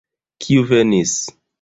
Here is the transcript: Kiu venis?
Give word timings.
Kiu 0.45 0.65
venis? 0.73 1.17